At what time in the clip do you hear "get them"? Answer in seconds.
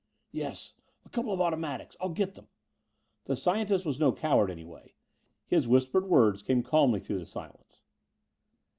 2.09-2.47